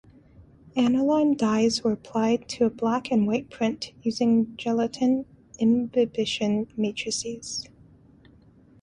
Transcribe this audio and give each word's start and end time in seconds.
Aniline 0.75 1.35
dyes 1.37 1.83
were 1.83 1.91
applied 1.91 2.49
to 2.49 2.65
a 2.65 2.71
black-and-white 2.71 3.51
print 3.51 3.91
using 4.01 4.55
gelatin 4.57 5.27
imbibition 5.59 6.67
matrices. 6.75 7.69